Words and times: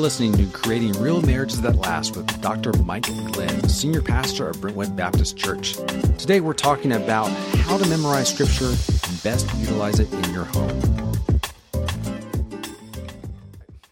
listening 0.00 0.32
to 0.32 0.46
Creating 0.46 0.92
Real 0.94 1.20
Marriages 1.20 1.60
That 1.60 1.76
Last 1.76 2.16
with 2.16 2.40
Dr. 2.40 2.72
Mike 2.84 3.04
Glenn, 3.32 3.68
Senior 3.68 4.00
Pastor 4.00 4.48
of 4.48 4.58
Brentwood 4.58 4.96
Baptist 4.96 5.36
Church. 5.36 5.74
Today 6.16 6.40
we're 6.40 6.54
talking 6.54 6.92
about 6.92 7.28
how 7.58 7.76
to 7.76 7.86
memorize 7.86 8.32
Scripture 8.32 8.68
and 8.70 9.22
best 9.22 9.46
utilize 9.58 10.00
it 10.00 10.10
in 10.10 10.32
your 10.32 10.44
home. 10.44 11.18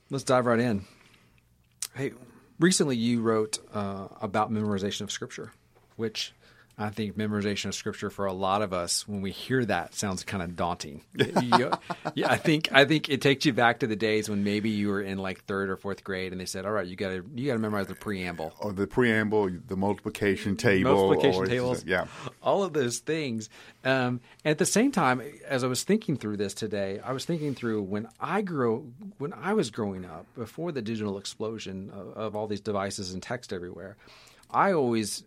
Let's 0.09 0.25
dive 0.25 0.47
right 0.47 0.59
in. 0.59 0.87
Hey, 1.95 2.13
recently 2.59 2.97
you 2.97 3.21
wrote 3.21 3.59
uh, 3.75 4.09
about 4.23 4.51
memorization 4.51 5.03
of 5.03 5.13
Scripture, 5.13 5.53
which 5.97 6.33
I 6.81 6.91
think 6.91 7.17
memorization 7.17 7.67
of 7.67 7.75
scripture 7.75 8.09
for 8.09 8.27
a 8.27 8.33
lot 8.33 8.63
of 8.63 8.73
us, 8.73 9.07
when 9.09 9.21
we 9.21 9.33
hear 9.33 9.65
that, 9.65 9.95
sounds 9.95 10.23
kind 10.23 10.45
of 10.45 10.55
daunting. 10.55 11.03
you, 11.15 11.73
yeah, 12.15 12.31
I 12.31 12.37
think 12.37 12.69
I 12.71 12.85
think 12.85 13.09
it 13.09 13.21
takes 13.21 13.45
you 13.45 13.53
back 13.53 13.81
to 13.81 13.89
the 13.89 13.97
days 13.97 14.29
when 14.29 14.45
maybe 14.45 14.71
you 14.71 14.89
were 14.89 15.03
in 15.03 15.19
like 15.19 15.45
third 15.45 15.71
or 15.71 15.77
fourth 15.77 16.05
grade, 16.05 16.31
and 16.31 16.41
they 16.41 16.47
said, 16.47 16.65
"All 16.65 16.71
right, 16.71 16.87
you 16.87 16.95
got 16.95 17.09
to 17.09 17.25
you 17.35 17.49
got 17.49 17.55
to 17.55 17.59
memorize 17.59 17.89
the 17.89 17.97
preamble, 17.97 18.53
or 18.61 18.73
the 18.73 18.87
preamble, 18.87 19.51
the 19.67 19.77
multiplication 19.77 20.57
table, 20.57 20.95
multiplication 20.95 21.43
or, 21.43 21.47
tables, 21.47 21.85
yeah, 21.85 22.07
all 22.43 22.63
of 22.63 22.75
those 22.75 22.99
things." 22.99 23.51
Um, 23.85 24.21
at 24.45 24.59
the 24.59 24.67
same 24.67 24.93
time, 24.93 25.21
as 25.49 25.65
I 25.65 25.67
was 25.67 25.83
thinking 25.83 26.17
through 26.17 26.37
this 26.37 26.55
today, 26.55 27.01
I 27.05 27.13
was 27.13 27.25
thinking 27.25 27.57
through 27.57 27.83
when 27.83 28.09
I 28.21 28.43
grew 28.43 28.93
when 29.19 29.33
I 29.33 29.55
was 29.55 29.73
growing 29.73 30.05
up 30.05 30.27
before 30.37 30.71
the 30.71 30.83
digital 30.83 31.19
explosion 31.19 31.91
of, 31.91 32.17
of 32.17 32.37
all 32.37 32.47
these 32.47 32.61
devices 32.61 33.13
and 33.13 33.21
text 33.21 33.53
everywhere. 33.53 33.97
I 34.51 34.73
always 34.73 35.25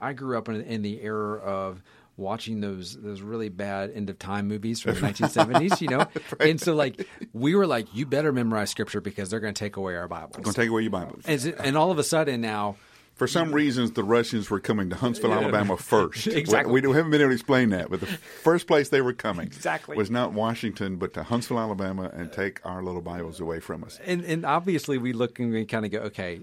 I 0.00 0.12
grew 0.12 0.38
up 0.38 0.48
in, 0.48 0.62
in 0.62 0.82
the 0.82 1.02
era 1.02 1.38
of 1.40 1.82
watching 2.16 2.60
those 2.60 2.96
those 2.96 3.22
really 3.22 3.48
bad 3.48 3.90
end 3.94 4.10
of 4.10 4.18
time 4.18 4.46
movies 4.46 4.80
from 4.80 4.94
the 4.94 5.00
1970s, 5.00 5.80
you 5.80 5.88
know. 5.88 5.98
right. 6.38 6.50
And 6.50 6.60
so 6.60 6.74
like 6.74 7.06
we 7.32 7.54
were 7.54 7.66
like, 7.66 7.94
you 7.94 8.06
better 8.06 8.32
memorize 8.32 8.70
scripture 8.70 9.00
because 9.00 9.30
they're 9.30 9.40
going 9.40 9.54
to 9.54 9.58
take 9.58 9.76
away 9.76 9.96
our 9.96 10.08
Bibles. 10.08 10.36
Going 10.36 10.44
to 10.44 10.52
take 10.52 10.70
away 10.70 10.82
your 10.82 10.90
Bibles. 10.90 11.24
And, 11.26 11.44
and 11.58 11.76
all 11.76 11.90
of 11.90 11.98
a 11.98 12.04
sudden 12.04 12.40
now 12.40 12.76
for 13.20 13.26
some 13.26 13.52
reasons, 13.52 13.90
the 13.90 14.02
Russians 14.02 14.48
were 14.48 14.60
coming 14.60 14.88
to 14.88 14.96
Huntsville, 14.96 15.34
Alabama 15.34 15.76
first. 15.76 16.26
exactly. 16.26 16.72
We, 16.72 16.88
we, 16.88 16.96
haven't 16.96 17.10
been 17.10 17.20
able 17.20 17.28
to 17.28 17.34
explain 17.34 17.68
that, 17.68 17.90
but 17.90 18.00
the 18.00 18.06
first 18.06 18.66
place 18.66 18.88
they 18.88 19.02
were 19.02 19.12
coming 19.12 19.48
exactly. 19.48 19.94
was 19.94 20.10
not 20.10 20.32
Washington, 20.32 20.96
but 20.96 21.12
to 21.12 21.24
Huntsville, 21.24 21.60
Alabama, 21.60 22.10
and 22.14 22.32
take 22.32 22.64
our 22.64 22.82
little 22.82 23.02
Bibles 23.02 23.38
away 23.38 23.60
from 23.60 23.84
us. 23.84 24.00
And, 24.06 24.24
and 24.24 24.46
obviously, 24.46 24.96
we 24.96 25.12
look 25.12 25.38
and 25.38 25.52
we 25.52 25.66
kind 25.66 25.84
of 25.84 25.90
go, 25.90 25.98
okay, 25.98 26.40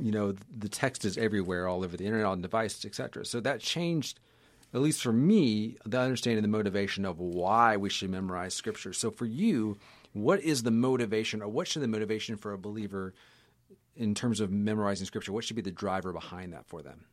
you 0.00 0.12
know, 0.12 0.36
the 0.56 0.68
text 0.68 1.04
is 1.04 1.18
everywhere, 1.18 1.66
all 1.66 1.82
over 1.82 1.96
the 1.96 2.04
internet, 2.04 2.26
on 2.26 2.42
devices, 2.42 2.84
etc. 2.84 3.26
So 3.26 3.40
that 3.40 3.58
changed, 3.58 4.20
at 4.72 4.82
least 4.82 5.02
for 5.02 5.12
me, 5.12 5.78
the 5.84 5.98
understanding, 5.98 6.42
the 6.42 6.48
motivation 6.48 7.04
of 7.04 7.18
why 7.18 7.76
we 7.76 7.90
should 7.90 8.10
memorize 8.10 8.54
Scripture. 8.54 8.92
So 8.92 9.10
for 9.10 9.26
you, 9.26 9.78
what 10.12 10.40
is 10.42 10.62
the 10.62 10.70
motivation, 10.70 11.42
or 11.42 11.48
what 11.48 11.66
should 11.66 11.82
the 11.82 11.88
motivation 11.88 12.36
for 12.36 12.52
a 12.52 12.58
believer? 12.58 13.14
In 13.96 14.14
terms 14.14 14.40
of 14.40 14.50
memorizing 14.50 15.06
scripture? 15.06 15.32
What 15.32 15.44
should 15.44 15.56
be 15.56 15.62
the 15.62 15.70
driver 15.70 16.12
behind 16.12 16.52
that 16.52 16.66
for 16.66 16.82
them? 16.82 17.06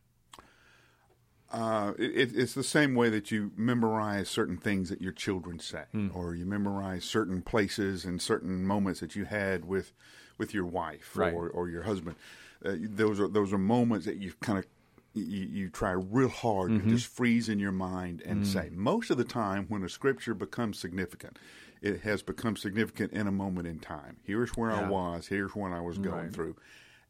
Uh, 1.50 1.92
it, 1.98 2.34
it's 2.34 2.54
the 2.54 2.64
same 2.64 2.94
way 2.94 3.10
that 3.10 3.30
you 3.30 3.52
memorize 3.56 4.28
certain 4.30 4.56
things 4.56 4.88
that 4.88 5.02
your 5.02 5.12
children 5.12 5.58
say, 5.58 5.84
Hmm. 5.92 6.08
or 6.14 6.34
you 6.34 6.46
memorize 6.46 7.04
certain 7.04 7.42
places 7.42 8.06
and 8.06 8.22
certain 8.22 8.64
moments 8.64 9.00
that 9.00 9.14
you 9.14 9.26
had 9.26 9.66
with 9.66 9.92
with 10.38 10.54
your 10.54 10.64
wife 10.64 11.14
right. 11.14 11.32
or, 11.32 11.48
or 11.50 11.68
your 11.68 11.82
husband. 11.82 12.16
Uh, 12.64 12.76
those 12.78 13.20
are 13.20 13.28
those 13.28 13.52
are 13.52 13.58
moments 13.58 14.06
that 14.06 14.16
you 14.16 14.32
kind 14.40 14.58
of 14.58 14.66
you, 15.14 15.46
you, 15.46 15.68
try 15.68 15.90
real 15.90 16.28
hard 16.28 16.70
mm-hmm. 16.70 16.88
to 16.88 16.94
just 16.94 17.06
freeze 17.06 17.50
in 17.50 17.58
your 17.58 17.72
mind 17.72 18.22
and 18.24 18.44
mm. 18.44 18.46
say. 18.46 18.70
Most 18.72 19.10
of 19.10 19.18
the 19.18 19.24
time, 19.24 19.66
when 19.68 19.82
a 19.82 19.88
scripture 19.90 20.32
becomes 20.32 20.78
significant, 20.78 21.38
it 21.82 22.02
has 22.02 22.22
become 22.22 22.56
significant 22.56 23.12
in 23.12 23.26
a 23.26 23.32
moment 23.32 23.66
in 23.66 23.78
time. 23.80 24.18
Here's 24.22 24.50
where 24.50 24.70
yeah. 24.70 24.86
I 24.86 24.88
was. 24.88 25.26
Here's 25.26 25.54
what 25.54 25.72
I 25.72 25.80
was 25.80 25.98
going 25.98 26.26
right. 26.26 26.32
through. 26.32 26.56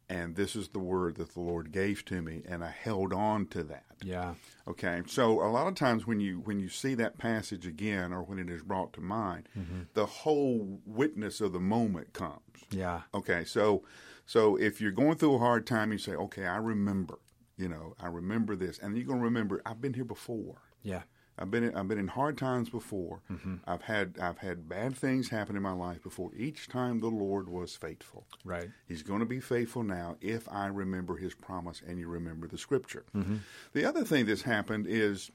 And 0.08 0.34
this 0.34 0.56
is 0.56 0.68
the 0.68 0.78
word 0.78 1.16
that 1.16 1.32
the 1.34 1.40
Lord 1.40 1.72
gave 1.72 2.04
to 2.06 2.20
me, 2.20 2.42
and 2.46 2.62
I 2.64 2.70
held 2.70 3.12
on 3.12 3.46
to 3.46 3.62
that. 3.64 3.84
Yeah. 4.02 4.34
Okay. 4.66 5.02
So 5.06 5.40
a 5.42 5.48
lot 5.48 5.68
of 5.68 5.74
times 5.74 6.06
when 6.06 6.20
you 6.20 6.40
when 6.40 6.58
you 6.58 6.68
see 6.68 6.94
that 6.94 7.18
passage 7.18 7.66
again, 7.66 8.12
or 8.12 8.22
when 8.22 8.38
it 8.38 8.50
is 8.50 8.62
brought 8.62 8.92
to 8.94 9.00
mind, 9.00 9.48
mm-hmm. 9.56 9.82
the 9.94 10.06
whole 10.06 10.80
witness 10.84 11.40
of 11.40 11.52
the 11.52 11.60
moment 11.60 12.12
comes. 12.12 12.40
Yeah. 12.70 13.02
Okay. 13.14 13.44
So 13.44 13.84
so 14.26 14.56
if 14.56 14.80
you're 14.80 14.92
going 14.92 15.16
through 15.16 15.36
a 15.36 15.38
hard 15.38 15.66
time, 15.66 15.92
you 15.92 15.98
say, 15.98 16.12
"Okay, 16.12 16.46
I 16.46 16.56
remember." 16.56 17.18
You 17.56 17.68
know, 17.68 17.94
I 18.00 18.08
remember 18.08 18.56
this, 18.56 18.78
and 18.78 18.96
you're 18.96 19.06
going 19.06 19.20
to 19.20 19.24
remember. 19.24 19.62
I've 19.64 19.80
been 19.80 19.94
here 19.94 20.04
before. 20.04 20.56
Yeah. 20.82 21.02
I've 21.38 21.50
been 21.50 21.64
in, 21.64 21.74
I've 21.74 21.88
been 21.88 21.98
in 21.98 22.08
hard 22.08 22.36
times 22.36 22.68
before. 22.68 23.22
Mm-hmm. 23.30 23.56
I've 23.66 23.82
had 23.82 24.16
I've 24.20 24.38
had 24.38 24.68
bad 24.68 24.96
things 24.96 25.30
happen 25.30 25.56
in 25.56 25.62
my 25.62 25.72
life 25.72 26.02
before. 26.02 26.30
Each 26.36 26.68
time 26.68 27.00
the 27.00 27.08
Lord 27.08 27.48
was 27.48 27.74
faithful. 27.74 28.26
Right. 28.44 28.68
He's 28.86 29.02
going 29.02 29.20
to 29.20 29.26
be 29.26 29.40
faithful 29.40 29.82
now 29.82 30.16
if 30.20 30.48
I 30.50 30.66
remember 30.66 31.16
His 31.16 31.34
promise 31.34 31.82
and 31.86 31.98
you 31.98 32.08
remember 32.08 32.46
the 32.46 32.58
Scripture. 32.58 33.04
Mm-hmm. 33.16 33.36
The 33.72 33.84
other 33.84 34.04
thing 34.04 34.26
that's 34.26 34.42
happened 34.42 34.86
is 34.86 35.30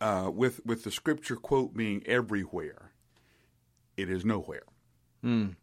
uh, 0.00 0.30
with 0.32 0.64
with 0.66 0.84
the 0.84 0.90
Scripture 0.90 1.36
quote 1.36 1.74
being 1.74 2.02
everywhere, 2.06 2.92
it 3.96 4.10
is 4.10 4.24
nowhere. 4.24 4.64
Mm. 5.24 5.56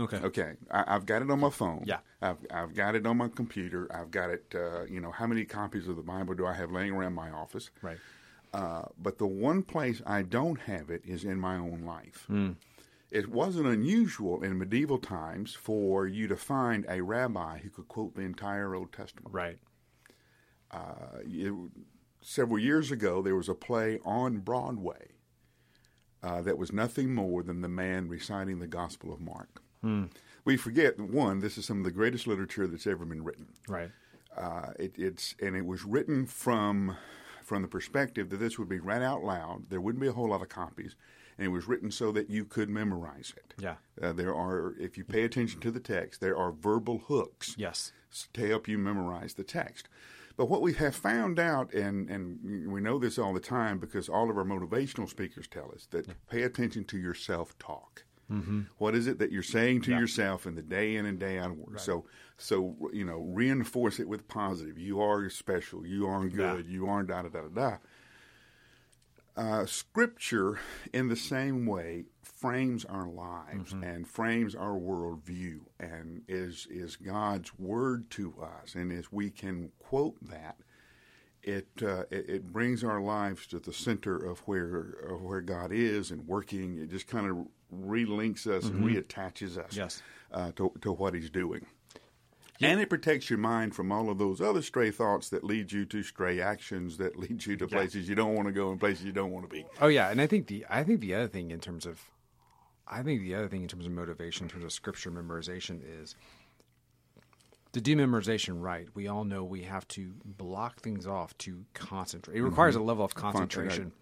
Okay. 0.00 0.16
Okay. 0.16 0.52
I, 0.70 0.94
have 0.94 1.06
got 1.06 1.22
it 1.22 1.30
on 1.30 1.38
my 1.38 1.50
phone. 1.50 1.84
Yeah. 1.86 1.98
I've 2.20 2.38
I've 2.50 2.74
got 2.74 2.96
it 2.96 3.06
on 3.06 3.16
my 3.18 3.28
computer. 3.28 3.88
I've 3.94 4.10
got 4.10 4.30
it. 4.30 4.52
Uh, 4.54 4.84
you 4.84 5.00
know, 5.00 5.12
how 5.12 5.26
many 5.26 5.44
copies 5.44 5.86
of 5.86 5.94
the 5.94 6.02
Bible 6.02 6.34
do 6.34 6.44
I 6.46 6.54
have 6.54 6.72
laying 6.72 6.92
around 6.92 7.14
my 7.14 7.30
office? 7.30 7.70
Right. 7.80 7.98
Uh, 8.54 8.84
but 8.96 9.18
the 9.18 9.26
one 9.26 9.62
place 9.62 10.00
I 10.06 10.22
don't 10.22 10.60
have 10.60 10.88
it 10.88 11.02
is 11.04 11.24
in 11.24 11.40
my 11.40 11.56
own 11.56 11.82
life. 11.84 12.24
Mm. 12.30 12.54
It 13.10 13.28
wasn't 13.28 13.66
unusual 13.66 14.42
in 14.44 14.58
medieval 14.58 14.98
times 14.98 15.54
for 15.54 16.06
you 16.06 16.28
to 16.28 16.36
find 16.36 16.86
a 16.88 17.02
rabbi 17.02 17.58
who 17.58 17.70
could 17.70 17.88
quote 17.88 18.14
the 18.14 18.22
entire 18.22 18.74
Old 18.74 18.92
Testament. 18.92 19.34
Right. 19.34 19.58
Uh, 20.70 21.18
it, 21.24 21.52
several 22.22 22.60
years 22.60 22.92
ago, 22.92 23.22
there 23.22 23.34
was 23.34 23.48
a 23.48 23.54
play 23.54 23.98
on 24.04 24.38
Broadway 24.38 25.08
uh, 26.22 26.40
that 26.42 26.56
was 26.56 26.72
nothing 26.72 27.12
more 27.12 27.42
than 27.42 27.60
the 27.60 27.68
man 27.68 28.08
reciting 28.08 28.60
the 28.60 28.68
Gospel 28.68 29.12
of 29.12 29.20
Mark. 29.20 29.62
Mm. 29.84 30.10
We 30.44 30.56
forget 30.56 30.98
one. 30.98 31.40
This 31.40 31.58
is 31.58 31.66
some 31.66 31.78
of 31.78 31.84
the 31.84 31.90
greatest 31.90 32.28
literature 32.28 32.68
that's 32.68 32.86
ever 32.86 33.04
been 33.04 33.24
written. 33.24 33.48
Right. 33.66 33.90
Uh, 34.36 34.72
it, 34.78 34.94
it's 34.96 35.34
and 35.40 35.56
it 35.56 35.66
was 35.66 35.84
written 35.84 36.26
from 36.26 36.96
from 37.44 37.62
the 37.62 37.68
perspective 37.68 38.30
that 38.30 38.38
this 38.38 38.58
would 38.58 38.68
be 38.68 38.80
read 38.80 39.02
out 39.02 39.22
loud. 39.22 39.70
There 39.70 39.80
wouldn't 39.80 40.02
be 40.02 40.08
a 40.08 40.12
whole 40.12 40.30
lot 40.30 40.42
of 40.42 40.48
copies, 40.48 40.96
and 41.38 41.46
it 41.46 41.50
was 41.50 41.68
written 41.68 41.90
so 41.90 42.10
that 42.12 42.30
you 42.30 42.44
could 42.44 42.68
memorize 42.70 43.32
it. 43.36 43.54
Yeah. 43.58 43.76
Uh, 44.00 44.12
there 44.12 44.34
are, 44.34 44.74
if 44.78 44.96
you 44.96 45.04
pay 45.04 45.24
attention 45.24 45.60
to 45.60 45.70
the 45.70 45.80
text, 45.80 46.20
there 46.20 46.36
are 46.36 46.52
verbal 46.52 46.98
hooks. 47.06 47.54
Yes. 47.58 47.92
To 48.34 48.46
help 48.46 48.68
you 48.68 48.78
memorize 48.78 49.34
the 49.34 49.44
text. 49.44 49.88
But 50.36 50.46
what 50.46 50.62
we 50.62 50.72
have 50.74 50.96
found 50.96 51.38
out, 51.38 51.72
and, 51.72 52.08
and 52.10 52.72
we 52.72 52.80
know 52.80 52.98
this 52.98 53.18
all 53.18 53.32
the 53.32 53.40
time 53.40 53.78
because 53.78 54.08
all 54.08 54.30
of 54.30 54.36
our 54.36 54.44
motivational 54.44 55.08
speakers 55.08 55.46
tell 55.46 55.70
us 55.72 55.86
that 55.90 56.08
pay 56.28 56.42
attention 56.42 56.84
to 56.86 56.98
your 56.98 57.14
self 57.14 57.56
talk. 57.58 58.04
Mm-hmm. 58.30 58.62
What 58.78 58.94
is 58.94 59.06
it 59.06 59.18
that 59.18 59.32
you're 59.32 59.42
saying 59.42 59.82
to 59.82 59.90
yeah. 59.90 60.00
yourself 60.00 60.46
in 60.46 60.54
the 60.54 60.62
day 60.62 60.96
in 60.96 61.06
and 61.06 61.18
day 61.18 61.38
out 61.38 61.56
work? 61.56 61.72
Right. 61.72 61.80
So, 61.80 62.04
so 62.36 62.76
you 62.92 63.04
know, 63.04 63.18
reinforce 63.18 64.00
it 64.00 64.08
with 64.08 64.28
positive. 64.28 64.78
You 64.78 65.00
are 65.00 65.28
special. 65.28 65.86
You 65.86 66.06
are 66.06 66.26
good. 66.26 66.66
Yeah. 66.66 66.72
You 66.72 66.86
are 66.86 67.02
da 67.02 67.22
da 67.22 67.28
da 67.28 67.40
da 67.42 67.48
da. 67.48 67.76
Uh, 69.36 69.66
scripture, 69.66 70.60
in 70.92 71.08
the 71.08 71.16
same 71.16 71.66
way, 71.66 72.04
frames 72.22 72.84
our 72.84 73.08
lives 73.08 73.72
mm-hmm. 73.72 73.82
and 73.82 74.08
frames 74.08 74.54
our 74.54 74.78
worldview, 74.78 75.58
and 75.80 76.22
is 76.28 76.68
is 76.70 76.96
God's 76.96 77.58
word 77.58 78.10
to 78.10 78.34
us. 78.40 78.74
And 78.76 78.92
as 78.92 79.10
we 79.10 79.30
can 79.30 79.72
quote 79.80 80.16
that, 80.28 80.56
it, 81.44 81.68
uh, 81.82 82.04
it, 82.10 82.28
it 82.28 82.52
brings 82.52 82.82
our 82.82 83.00
lives 83.00 83.46
to 83.48 83.58
the 83.58 83.72
center 83.72 84.16
of 84.16 84.40
where 84.40 84.96
of 85.08 85.22
where 85.22 85.40
God 85.40 85.72
is 85.72 86.10
and 86.10 86.26
working. 86.26 86.78
It 86.78 86.90
just 86.90 87.06
kind 87.06 87.28
of 87.30 87.36
relinks 87.86 88.46
us 88.46 88.64
Mm-hmm. 88.64 88.86
and 88.88 89.06
reattaches 89.06 89.58
us 89.58 89.76
Yes. 89.76 90.02
uh, 90.32 90.52
to, 90.56 90.72
to 90.82 90.92
what 90.92 91.14
He's 91.14 91.30
doing. 91.30 91.66
And 92.60 92.80
it 92.80 92.88
protects 92.88 93.28
your 93.28 93.38
mind 93.40 93.74
from 93.74 93.90
all 93.90 94.08
of 94.08 94.16
those 94.18 94.40
other 94.40 94.62
stray 94.62 94.90
thoughts 94.92 95.28
that 95.30 95.42
lead 95.44 95.72
you 95.72 95.84
to 95.86 96.02
stray 96.04 96.40
actions 96.40 96.96
that 96.98 97.16
lead 97.18 97.44
you 97.44 97.56
to 97.56 97.64
Yeah. 97.66 97.76
places 97.78 98.08
you 98.08 98.14
don't 98.14 98.34
want 98.34 98.46
to 98.46 98.52
go 98.52 98.70
and 98.70 98.78
places 98.80 99.04
you 99.04 99.12
don't 99.12 99.32
want 99.32 99.44
to 99.48 99.54
be. 99.54 99.66
Oh 99.80 99.88
yeah, 99.88 100.10
and 100.10 100.20
I 100.20 100.26
think 100.26 100.46
the 100.46 100.64
I 100.70 100.82
think 100.84 101.00
the 101.00 101.14
other 101.14 101.28
thing 101.28 101.50
in 101.50 101.60
terms 101.60 101.84
of 101.84 102.00
I 102.86 103.02
think 103.02 103.22
the 103.22 103.34
other 103.34 103.48
thing 103.48 103.62
in 103.62 103.68
terms 103.68 103.86
of 103.86 103.92
motivation, 103.92 104.44
in 104.44 104.50
terms 104.50 104.64
of 104.64 104.72
scripture 104.72 105.10
memorization, 105.10 105.80
is 106.02 106.14
to 107.74 107.80
do 107.80 107.96
memorization 107.96 108.62
right. 108.62 108.88
We 108.94 109.08
all 109.08 109.24
know 109.24 109.44
we 109.44 109.62
have 109.62 109.86
to 109.88 110.12
block 110.24 110.80
things 110.80 111.06
off 111.06 111.36
to 111.38 111.64
concentrate. 111.74 112.36
It 112.36 112.42
requires 112.42 112.76
a 112.76 112.80
level 112.80 113.04
of 113.04 113.14
concentration. 113.14 113.92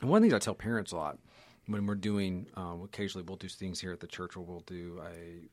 And 0.00 0.10
one 0.10 0.18
of 0.18 0.22
the 0.22 0.30
things 0.30 0.42
I 0.42 0.44
tell 0.44 0.54
parents 0.54 0.92
a 0.92 0.96
lot 0.96 1.18
when 1.66 1.86
we're 1.86 1.94
doing, 1.94 2.48
um, 2.56 2.82
occasionally 2.82 3.24
we'll 3.26 3.36
do 3.36 3.46
things 3.48 3.78
here 3.78 3.92
at 3.92 4.00
the 4.00 4.06
church 4.06 4.36
where 4.36 4.44
we'll 4.44 4.64
do 4.66 5.00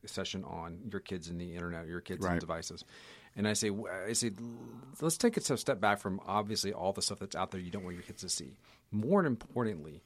a 0.04 0.08
session 0.08 0.44
on 0.44 0.80
your 0.90 1.00
kids 1.00 1.28
and 1.28 1.40
the 1.40 1.54
internet, 1.54 1.86
your 1.86 2.00
kids 2.00 2.24
and 2.32 2.40
devices. 2.40 2.84
And 3.36 3.46
I 3.46 3.52
say, 3.52 3.70
I 4.08 4.12
say, 4.14 4.32
let's 5.00 5.16
take 5.16 5.36
a 5.36 5.56
step 5.56 5.80
back 5.80 6.00
from 6.00 6.20
obviously 6.26 6.72
all 6.72 6.92
the 6.92 7.02
stuff 7.02 7.20
that's 7.20 7.36
out 7.36 7.52
there 7.52 7.60
you 7.60 7.70
don't 7.70 7.84
want 7.84 7.94
your 7.94 8.02
kids 8.02 8.22
to 8.22 8.28
see. 8.28 8.56
More 8.90 9.24
importantly, 9.24 10.02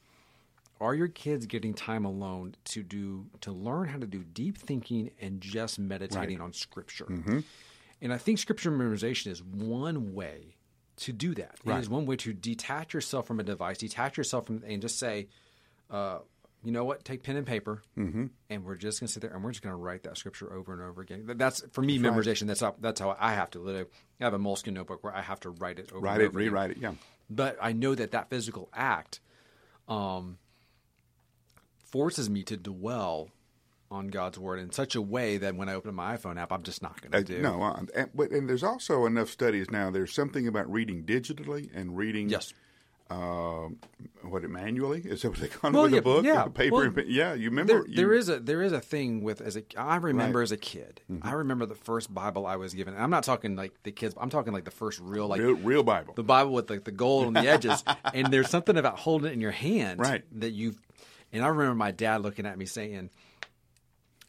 are 0.80 0.94
your 0.94 1.08
kids 1.08 1.46
getting 1.46 1.74
time 1.74 2.04
alone 2.04 2.56
to 2.64 2.82
do 2.82 3.26
to 3.40 3.52
learn 3.52 3.88
how 3.88 3.98
to 3.98 4.06
do 4.06 4.24
deep 4.24 4.58
thinking 4.58 5.10
and 5.20 5.40
just 5.40 5.78
meditating 5.78 6.40
on 6.40 6.52
scripture? 6.52 7.06
And 8.02 8.12
I 8.12 8.18
think 8.18 8.38
scripture 8.38 8.70
memorization 8.70 9.28
is 9.28 9.42
one 9.42 10.14
way 10.14 10.56
to 10.96 11.12
do 11.12 11.34
that. 11.34 11.58
It 11.64 11.70
is 11.80 11.88
one 11.88 12.06
way 12.06 12.16
to 12.16 12.32
detach 12.32 12.94
yourself 12.94 13.26
from 13.26 13.40
a 13.40 13.42
device, 13.42 13.78
detach 13.78 14.16
yourself 14.16 14.46
from, 14.46 14.62
and 14.66 14.82
just 14.82 14.98
say, 14.98 15.28
uh, 15.90 16.18
you 16.62 16.72
know 16.72 16.84
what? 16.84 17.04
Take 17.04 17.22
pen 17.22 17.36
and 17.36 17.46
paper, 17.46 17.82
and 18.48 18.64
we're 18.64 18.76
just 18.76 19.00
going 19.00 19.06
to 19.06 19.12
sit 19.12 19.20
there 19.20 19.32
and 19.32 19.44
we're 19.44 19.50
just 19.50 19.62
going 19.62 19.72
to 19.72 19.76
write 19.76 20.04
that 20.04 20.16
scripture 20.16 20.52
over 20.52 20.72
and 20.72 20.82
over 20.82 21.02
again. 21.02 21.24
That's 21.36 21.62
for 21.72 21.82
me 21.82 21.98
memorization. 21.98 22.46
That's 22.46 22.60
how 22.60 22.74
that's 22.80 23.00
how 23.00 23.16
I 23.18 23.34
have 23.34 23.50
to 23.50 23.58
live. 23.58 23.88
I 24.20 24.24
have 24.24 24.34
a 24.34 24.38
Moleskine 24.38 24.72
notebook 24.72 25.04
where 25.04 25.14
I 25.14 25.20
have 25.20 25.40
to 25.40 25.50
write 25.50 25.78
it 25.78 25.92
over. 25.92 26.00
Write 26.00 26.14
and 26.14 26.22
it, 26.22 26.26
again. 26.26 26.36
rewrite 26.38 26.70
it. 26.72 26.76
Yeah. 26.78 26.94
But 27.28 27.58
I 27.60 27.72
know 27.72 27.94
that 27.94 28.12
that 28.12 28.30
physical 28.30 28.70
act 28.72 29.20
um, 29.88 30.38
forces 31.94 32.28
me 32.28 32.42
to 32.42 32.56
dwell 32.56 33.28
on 33.88 34.08
God's 34.08 34.36
word 34.36 34.58
in 34.58 34.72
such 34.72 34.96
a 34.96 35.00
way 35.00 35.36
that 35.36 35.54
when 35.54 35.68
I 35.68 35.74
open 35.74 35.94
my 35.94 36.16
iPhone 36.16 36.36
app, 36.42 36.50
I'm 36.52 36.64
just 36.64 36.82
not 36.82 37.00
going 37.00 37.12
to 37.12 37.18
Uh, 37.18 37.22
do. 37.22 37.40
no, 37.40 37.62
uh, 37.62 37.82
and, 37.94 38.10
but 38.12 38.32
and 38.32 38.48
there's 38.48 38.64
also 38.64 39.06
enough 39.06 39.30
studies 39.30 39.70
now. 39.70 39.90
There's 39.92 40.12
something 40.12 40.48
about 40.48 40.68
reading 40.72 41.04
digitally 41.04 41.70
and 41.72 41.96
reading. 41.96 42.28
Yes. 42.28 42.52
Uh, 43.10 43.68
what 44.22 44.42
it 44.42 44.48
manually 44.48 45.00
is 45.02 45.22
that 45.22 45.28
what 45.30 45.38
they 45.38 45.46
call 45.46 45.70
it 45.70 45.74
Well, 45.74 45.82
with 45.84 45.92
yeah, 45.92 45.98
a 45.98 46.02
book? 46.02 46.24
yeah. 46.24 46.44
paper. 46.46 46.74
Well, 46.74 46.82
and 46.86 47.06
yeah, 47.06 47.34
you 47.34 47.50
remember? 47.50 47.74
There, 47.74 47.86
you, 47.86 47.94
there 47.96 48.12
is 48.14 48.28
a 48.30 48.40
there 48.40 48.62
is 48.62 48.72
a 48.72 48.80
thing 48.80 49.22
with 49.22 49.40
as 49.42 49.56
a 49.56 49.62
I 49.76 49.96
remember 49.96 50.38
Right. 50.40 50.44
as 50.44 50.52
a 50.52 50.56
kid. 50.56 51.02
I 51.22 51.32
remember 51.32 51.66
the 51.66 51.74
first 51.76 52.12
Bible 52.12 52.46
I 52.46 52.56
was 52.56 52.72
given. 52.74 52.96
I'm 52.96 53.10
not 53.10 53.22
talking 53.22 53.54
like 53.56 53.74
the 53.84 53.92
kids. 53.92 54.14
I'm 54.18 54.30
talking 54.30 54.52
like 54.54 54.64
the 54.64 54.70
first 54.72 54.98
real 55.00 55.28
like 55.28 55.40
real, 55.40 55.54
real 55.56 55.82
Bible. 55.82 56.14
the 56.14 56.24
Bible 56.24 56.52
with 56.52 56.68
like 56.70 56.84
the 56.84 56.92
gold 56.92 57.26
on 57.26 57.34
the 57.34 57.40
edges. 57.56 57.84
and 58.14 58.32
there's 58.32 58.48
something 58.48 58.76
about 58.76 58.98
holding 58.98 59.30
it 59.30 59.34
in 59.34 59.40
your 59.40 59.52
hand 59.52 60.00
Right. 60.00 60.24
that 60.40 60.50
you've. 60.52 60.80
And 61.34 61.44
I 61.44 61.48
remember 61.48 61.74
my 61.74 61.90
dad 61.90 62.22
looking 62.22 62.46
at 62.46 62.56
me 62.56 62.64
saying, 62.64 63.10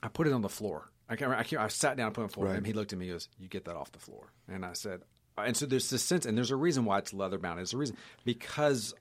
"I 0.04 0.08
put 0.10 0.28
it 0.28 0.34
on 0.34 0.42
the 0.42 0.50
floor." 0.50 0.90
I 1.08 1.16
can't. 1.16 1.32
I, 1.32 1.44
can't, 1.44 1.62
I 1.62 1.68
sat 1.68 1.98
down 1.98 2.08
and 2.08 2.16
put 2.16 2.22
it 2.22 2.24
on 2.24 2.28
the 2.30 2.34
floor, 2.34 2.46
Right. 2.48 2.56
and 2.58 2.66
he 2.66 2.74
looked 2.74 2.92
at 2.94 3.00
me. 3.00 3.06
And 3.06 3.10
he 3.12 3.14
goes, 3.16 3.30
"You 3.40 3.48
get 3.48 3.66
that 3.66 3.76
off 3.76 3.92
the 3.92 4.00
floor." 4.00 4.32
And 4.48 4.66
I 4.66 4.74
said, 4.74 5.02
and 5.38 5.56
so 5.56 5.66
there's 5.66 5.90
this 5.90 6.02
sense, 6.02 6.26
and 6.26 6.38
there's 6.38 6.52
a 6.52 6.56
reason 6.56 6.86
why 6.86 6.98
it's 6.98 7.14
leather 7.14 7.38
bound. 7.38 7.58
There's 7.60 7.74
a 7.74 7.78
reason 7.78 7.98
because 8.24 8.94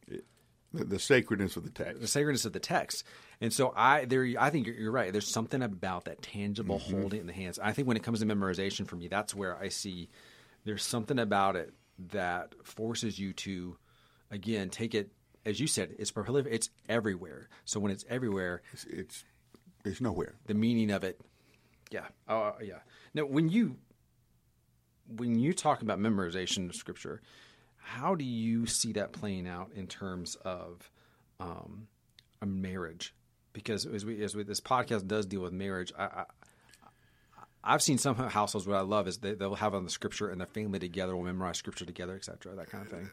the, 0.73 0.85
the 0.85 0.99
sacredness 0.99 1.57
of 1.57 1.63
the 1.65 1.71
text. 1.71 2.01
the 2.01 2.09
sacredness 2.09 2.45
of 2.45 2.53
the 2.53 2.59
text. 2.61 3.05
And 3.41 3.53
so 3.53 3.73
I 3.77 4.05
there 4.05 4.27
I 4.39 4.51
think 4.51 4.67
you're, 4.67 4.77
you're 4.77 4.91
right. 4.93 5.11
There's 5.13 5.29
something 5.29 5.63
about 5.63 6.05
that 6.07 6.21
tangible 6.23 6.79
Mm-hmm. 6.81 7.01
holding 7.01 7.21
in 7.21 7.27
the 7.27 7.33
hands. 7.33 7.59
I 7.59 7.73
think 7.73 7.89
when 7.89 7.97
it 7.97 8.03
comes 8.03 8.21
to 8.21 8.27
memorization 8.27 8.87
for 8.87 8.97
me, 8.97 9.09
that's 9.09 9.35
where 9.35 9.57
I 9.57 9.69
see 9.69 10.09
there's 10.65 10.83
something 10.83 11.19
about 11.19 11.57
it 11.57 11.73
that 12.11 12.55
forces 12.65 13.19
you 13.19 13.33
to 13.33 13.77
again 14.31 14.69
take 14.71 14.95
it 14.95 15.11
as 15.47 15.61
you 15.61 15.67
said, 15.67 15.95
it's 15.99 16.11
prolific 16.11 16.53
it's 16.53 16.71
everywhere. 16.89 17.49
So 17.65 17.81
when 17.81 17.93
it's 17.93 18.05
everywhere, 18.09 18.63
It's, 18.73 18.85
it's 18.85 19.25
it's 19.85 20.01
nowhere. 20.01 20.35
the 20.47 20.55
meaning 20.55 20.91
of 20.91 21.05
it 21.05 21.21
yeah. 21.91 22.07
Uh, 22.27 22.53
yeah. 22.63 22.79
Now 23.13 23.25
when 23.27 23.49
you 23.49 23.77
when 25.07 25.39
you 25.39 25.53
talk 25.53 25.83
about 25.83 25.99
memorization 25.99 26.69
of 26.69 26.75
scripture, 26.75 27.21
how 27.77 28.15
do 28.15 28.25
you 28.25 28.67
see 28.67 28.93
that 28.95 29.13
playing 29.13 29.47
out 29.47 29.71
in 29.75 29.87
terms 29.87 30.35
of 30.45 30.91
um, 31.39 31.87
a 32.41 32.47
marriage? 32.47 33.15
Because 33.53 33.87
as 33.87 34.05
we 34.05 34.23
as 34.25 34.35
we, 34.35 34.43
this 34.43 34.61
podcast 34.61 35.07
does 35.07 35.27
deal 35.27 35.43
with 35.43 35.53
marriage, 35.53 35.93
I, 35.97 36.05
I 36.05 36.25
I've 37.63 37.83
seen 37.83 37.99
some 37.99 38.15
households. 38.17 38.67
What 38.67 38.77
I 38.77 38.81
love 38.81 39.07
is 39.07 39.19
they, 39.19 39.35
they'll 39.35 39.55
have 39.55 39.75
on 39.75 39.85
the 39.85 39.91
scripture 39.91 40.29
and 40.29 40.41
their 40.41 40.47
family 40.49 40.79
together 40.79 41.15
will 41.15 41.23
memorize 41.25 41.59
scripture 41.59 41.85
together, 41.85 42.15
etc. 42.17 42.57
That 42.57 42.71
kind 42.71 42.85
of 42.85 42.91
thing. 42.91 43.11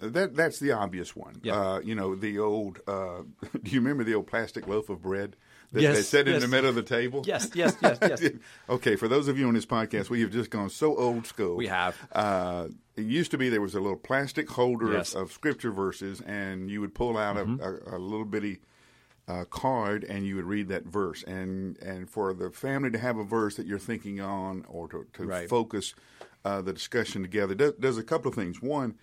That 0.00 0.34
that's 0.34 0.58
the 0.58 0.72
obvious 0.72 1.14
one. 1.14 1.40
Yeah. 1.42 1.60
Uh, 1.74 1.78
you 1.80 1.94
know 1.94 2.14
the 2.14 2.38
old. 2.38 2.80
Uh, 2.86 3.22
do 3.62 3.70
you 3.70 3.80
remember 3.80 4.02
the 4.04 4.14
old 4.14 4.26
plastic 4.26 4.66
loaf 4.66 4.88
of 4.88 5.00
bread 5.02 5.36
that 5.72 5.78
they 5.78 5.82
Yes, 5.84 6.08
set 6.08 6.26
in 6.28 6.40
the 6.40 6.48
middle 6.48 6.68
of 6.68 6.74
the 6.74 6.82
table? 6.82 7.22
Yes, 7.26 7.50
yes, 7.54 7.76
yes, 7.80 7.98
yes. 8.02 8.22
okay, 8.68 8.96
for 8.96 9.06
those 9.08 9.28
of 9.28 9.38
you 9.38 9.46
on 9.48 9.54
this 9.54 9.64
podcast, 9.66 10.10
we 10.10 10.20
have 10.22 10.32
just 10.32 10.50
gone 10.50 10.70
so 10.70 10.96
old 10.96 11.26
school. 11.26 11.56
We 11.56 11.68
have. 11.68 11.96
Uh, 12.10 12.68
it 12.96 13.02
used 13.06 13.30
to 13.30 13.38
be 13.38 13.48
there 13.48 13.60
was 13.60 13.74
a 13.74 13.80
little 13.80 13.96
plastic 13.96 14.50
holder 14.50 14.92
Yes. 14.92 15.10
Mm-hmm. 15.10 15.18
of, 15.18 15.24
of 15.28 15.32
scripture 15.32 15.70
verses, 15.70 16.20
and 16.20 16.68
you 16.70 16.80
would 16.80 16.94
pull 16.94 17.16
out 17.16 17.36
a, 17.36 17.42
a, 17.42 17.96
a 17.96 17.98
little 17.98 18.26
bitty 18.26 18.58
uh, 19.28 19.44
card, 19.44 20.02
and 20.04 20.26
you 20.26 20.34
would 20.36 20.44
read 20.46 20.66
that 20.68 20.84
verse. 20.84 21.22
And 21.22 21.78
and 21.78 22.10
for 22.10 22.34
the 22.34 22.50
family 22.50 22.90
to 22.90 22.98
have 22.98 23.16
a 23.18 23.24
verse 23.24 23.54
that 23.54 23.66
you're 23.66 23.78
thinking 23.78 24.20
on, 24.20 24.64
or 24.68 24.88
to, 24.88 25.06
to 25.12 25.24
Right. 25.26 25.48
focus 25.48 25.94
uh, 26.44 26.60
the 26.60 26.72
discussion 26.72 27.22
together, 27.22 27.54
does, 27.54 27.72
does 27.74 27.98
a 27.98 28.02
couple 28.02 28.28
of 28.30 28.34
things. 28.34 28.60
One, 28.60 28.96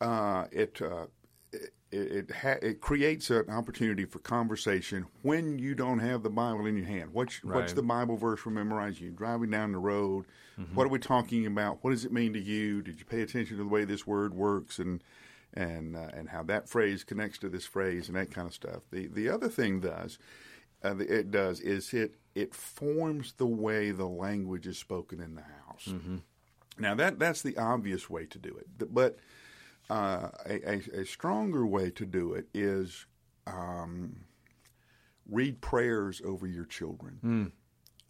uh, 0.00 0.46
it. 0.52 0.80
Uh, 0.82 1.06
it 1.52 1.72
it, 1.90 2.30
ha- 2.30 2.58
it 2.60 2.82
creates 2.82 3.30
an 3.30 3.48
opportunity 3.48 4.04
for 4.04 4.18
conversation 4.18 5.06
when 5.22 5.58
you 5.58 5.74
don't 5.74 6.00
have 6.00 6.22
the 6.22 6.28
Bible 6.28 6.66
in 6.66 6.76
your 6.76 6.84
hand. 6.84 7.14
What's 7.14 7.42
what's 7.42 7.72
the 7.72 7.82
Bible 7.82 8.16
verse 8.18 8.44
we're 8.44 8.52
memorizing? 8.52 9.04
You're 9.04 9.12
driving 9.14 9.50
down 9.50 9.72
the 9.72 9.78
road. 9.78 10.26
What 10.74 10.84
are 10.84 10.90
we 10.90 10.98
talking 10.98 11.46
about? 11.46 11.78
What 11.82 11.92
does 11.92 12.04
it 12.04 12.12
mean 12.12 12.32
to 12.34 12.40
you? 12.40 12.82
Did 12.82 12.98
you 12.98 13.04
pay 13.06 13.22
attention 13.22 13.56
to 13.56 13.62
the 13.62 13.68
way 13.68 13.84
this 13.84 14.06
word 14.06 14.34
works 14.34 14.78
and 14.78 15.02
and 15.54 15.96
uh, 15.96 16.08
and 16.12 16.28
how 16.28 16.42
that 16.42 16.68
phrase 16.68 17.04
connects 17.04 17.38
to 17.38 17.48
this 17.48 17.64
phrase 17.64 18.08
and 18.08 18.16
that 18.16 18.30
kind 18.32 18.48
of 18.48 18.52
stuff? 18.54 18.82
The 18.90 19.06
the 19.06 19.30
other 19.30 19.48
thing 19.48 19.80
does 19.80 20.18
uh, 20.84 20.96
it 20.98 21.30
does 21.30 21.60
is 21.60 21.94
it 21.94 22.16
it 22.34 22.54
forms 22.54 23.32
the 23.38 23.46
way 23.46 23.92
the 23.92 24.08
language 24.08 24.66
is 24.66 24.76
spoken 24.76 25.20
in 25.20 25.36
the 25.36 25.42
house. 25.42 25.86
Now 26.76 26.94
that 26.96 27.18
that's 27.18 27.40
the 27.40 27.56
obvious 27.56 28.10
way 28.10 28.26
to 28.26 28.38
do 28.38 28.54
it, 28.56 28.66
but 28.92 29.16
uh, 29.90 30.28
a, 30.46 30.70
a, 30.74 31.00
a 31.00 31.04
stronger 31.04 31.66
way 31.66 31.90
to 31.90 32.04
do 32.06 32.34
it 32.34 32.46
is 32.54 33.06
um, 33.46 34.16
read 35.28 35.60
prayers 35.60 36.20
over 36.24 36.46
your 36.46 36.64
children. 36.66 37.52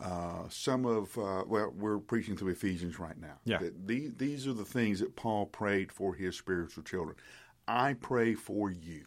Uh, 0.01 0.49
some 0.49 0.85
of 0.87 1.17
uh, 1.19 1.43
well, 1.47 1.73
we're 1.77 1.99
preaching 1.99 2.37
through 2.37 2.51
Ephesians 2.51 2.99
right 3.01 3.19
now. 3.21 3.39
Yeah. 3.45 3.59
That 3.59 3.87
the, 3.89 4.13
these 4.17 4.47
are 4.47 4.53
the 4.53 4.65
things 4.65 5.01
that 5.01 5.17
Paul 5.17 5.47
prayed 5.47 5.91
for 5.91 6.15
his 6.15 6.37
spiritual 6.37 6.85
children. 6.85 7.17
I 7.67 7.95
pray 7.95 8.35
for 8.35 8.71
you. 8.71 9.05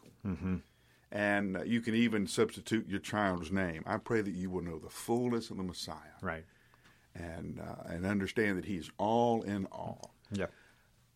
And 1.13 1.57
uh, 1.57 1.63
you 1.63 1.81
can 1.81 1.93
even 1.95 2.25
substitute 2.27 2.87
your 2.87 2.99
child's 2.99 3.51
name. 3.51 3.83
I 3.85 3.97
pray 3.97 4.21
that 4.21 4.33
you 4.33 4.49
will 4.49 4.61
know 4.61 4.79
the 4.79 4.89
fullness 4.89 5.49
of 5.49 5.57
the 5.57 5.63
Messiah 5.63 5.95
Right. 6.21 6.45
and 7.15 7.59
uh, 7.59 7.83
and 7.93 8.05
understand 8.05 8.57
that 8.57 8.65
He's 8.65 8.89
all 8.97 9.41
in 9.43 9.65
all 9.67 10.13
Yeah. 10.31 10.45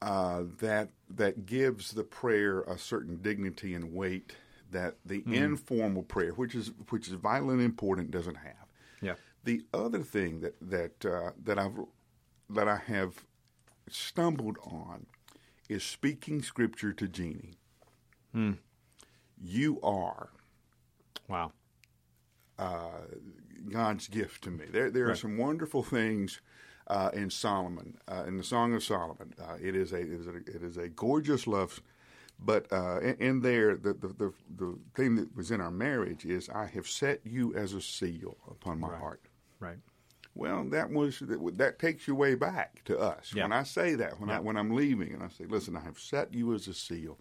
Uh, 0.02 0.44
that 0.60 0.90
that 1.10 1.46
gives 1.46 1.92
the 1.92 2.04
prayer 2.04 2.62
a 2.62 2.78
certain 2.78 3.18
dignity 3.18 3.74
and 3.74 3.94
weight 3.94 4.36
that 4.72 4.96
the 5.06 5.24
informal 5.28 6.04
prayer, 6.04 6.32
which 6.32 6.56
is 6.56 6.72
which 6.90 7.08
is 7.08 7.14
vital 7.14 7.50
and 7.52 7.62
important, 7.62 8.12
doesn't 8.12 8.36
have. 8.36 8.68
Yeah. 9.02 9.16
The 9.44 9.64
other 9.74 10.02
thing 10.02 10.42
that 10.42 10.56
that 10.62 11.06
uh, 11.06 11.32
that 11.44 11.58
I've 11.60 11.78
that 12.50 12.68
I 12.68 12.78
have 12.88 13.26
stumbled 13.90 14.58
on 14.64 15.06
is 15.70 15.84
speaking 15.84 16.42
scripture 16.42 16.94
to 16.94 17.08
Jeannie. 17.08 17.54
You 19.42 19.80
are 19.82 20.30
Wow. 21.28 21.52
God's 23.70 24.08
gift 24.08 24.44
to 24.44 24.52
me. 24.52 24.66
There, 24.70 24.90
there 24.92 25.10
are 25.10 25.16
some 25.16 25.38
wonderful 25.38 25.84
things 25.84 26.40
uh, 26.88 27.10
in 27.14 27.30
Solomon, 27.30 27.98
uh, 28.08 28.24
in 28.28 28.38
the 28.38 28.44
Song 28.44 28.74
of 28.74 28.84
Solomon. 28.84 29.34
Uh, 29.42 29.56
it 29.62 29.76
is 29.76 29.92
a, 29.92 29.98
it 30.00 30.12
is 30.12 30.28
a, 30.28 30.36
it 30.36 30.64
is 30.64 30.78
a 30.78 30.88
gorgeous 30.90 31.48
love, 31.48 31.82
but 32.40 32.72
uh, 32.72 33.00
in, 33.00 33.16
in 33.16 33.42
there, 33.42 33.76
the, 33.76 33.94
the 33.94 34.08
the 34.08 34.34
the 34.58 34.78
thing 34.94 35.16
that 35.16 35.36
was 35.36 35.52
in 35.52 35.62
our 35.62 35.72
marriage 35.72 36.26
is, 36.26 36.50
I 36.50 36.66
have 36.66 36.88
set 36.88 37.22
you 37.26 37.56
as 37.56 37.74
a 37.74 37.82
seal 37.82 38.38
upon 38.50 38.80
my 38.80 38.96
heart. 38.96 39.22
Right. 39.60 39.78
Well, 40.36 40.66
that 40.66 40.90
was 40.92 41.20
that, 41.20 41.58
that 41.58 41.80
takes 41.80 42.08
you 42.08 42.16
way 42.16 42.36
back 42.36 42.84
to 42.86 43.00
us. 43.00 43.32
Yeah. 43.34 43.44
When 43.44 43.54
I 43.54 43.64
say 43.64 43.96
that, 43.96 44.20
when 44.20 44.30
I 44.30 44.40
when 44.40 44.58
I'm 44.58 44.76
leaving, 44.76 45.14
and 45.14 45.24
I 45.24 45.30
say, 45.30 45.46
"Listen, 45.46 45.78
I 45.78 45.82
have 45.82 45.98
set 45.98 46.34
you 46.34 46.54
as 46.54 46.68
a 46.68 46.74
seal 46.74 47.18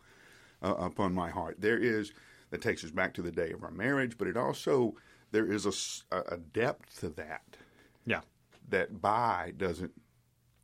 uh, 0.63 0.75
upon 0.75 1.15
my 1.15 1.31
heart," 1.31 1.61
there 1.61 1.79
is 1.79 2.13
that 2.51 2.61
takes 2.61 2.85
us 2.85 2.91
back 2.91 3.15
to 3.15 3.23
the 3.23 3.31
day 3.31 3.53
of 3.53 3.63
our 3.63 3.71
marriage, 3.71 4.19
but 4.19 4.27
it 4.27 4.37
also 4.37 4.95
there 5.31 5.51
is 5.51 5.65
a, 6.13 6.17
a 6.29 6.37
depth 6.37 7.01
to 7.01 7.09
that 7.11 7.57
Yeah. 8.05 8.21
That 8.69 9.01
bye 9.01 9.53
doesn't 9.57 9.93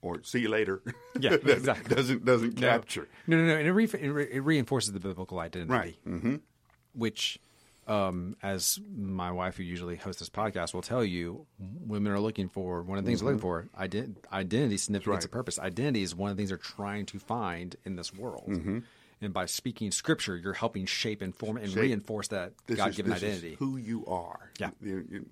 or 0.02 0.22
see 0.22 0.40
you 0.40 0.48
later. 0.48 0.82
Yeah, 1.18 1.30
doesn't- 1.36 1.48
exactly. 1.50 1.94
Doesn't 1.96 2.24
doesn't 2.24 2.58
No. 2.60 2.68
capture. 2.68 3.08
No, 3.26 3.36
no, 3.36 3.46
no. 3.46 3.56
And 3.56 3.66
it, 3.68 3.72
re- 3.72 3.84
it, 3.84 4.08
re- 4.08 4.28
it 4.32 4.40
reinforces 4.40 4.92
the 4.92 5.00
biblical 5.00 5.38
identity. 5.38 5.72
Right. 5.72 5.96
Mm-hmm. 6.08 6.36
Which, 6.94 7.38
um, 7.86 8.36
as 8.42 8.80
my 8.96 9.30
wife, 9.30 9.56
who 9.56 9.62
usually 9.62 9.96
hosts 9.96 10.20
this 10.20 10.30
podcast, 10.30 10.74
will 10.74 10.82
tell 10.82 11.04
you, 11.04 11.46
women 11.58 12.12
are 12.12 12.18
looking 12.20 12.48
for 12.48 12.82
one 12.82 12.98
of 12.98 13.04
the 13.04 13.08
things 13.10 13.20
they're 13.20 13.26
looking 13.28 13.40
for 13.40 13.68
ident- 13.78 14.16
identity, 14.32 14.76
significance, 14.76 15.06
right. 15.16 15.22
and 15.22 15.30
purpose. 15.32 15.58
Identity 15.58 16.02
is 16.02 16.14
one 16.14 16.30
of 16.30 16.36
the 16.36 16.40
things 16.40 16.48
they're 16.50 16.58
trying 16.58 17.06
to 17.06 17.18
find 17.18 17.76
in 17.84 17.96
this 17.96 18.12
world. 18.14 18.82
And 19.22 19.34
by 19.34 19.44
speaking 19.46 19.90
scripture, 19.90 20.36
you're 20.36 20.54
helping 20.54 20.86
shape, 20.86 21.22
inform, 21.22 21.58
and 21.58 21.68
Shape. 21.68 21.82
reinforce 21.82 22.28
that 22.28 22.54
God 22.66 22.94
given 22.94 23.12
this 23.12 23.22
is 23.22 23.38
identity. 23.38 23.56
who 23.58 23.76
you 23.76 24.06
are. 24.06 24.50
Yeah. 24.58 24.70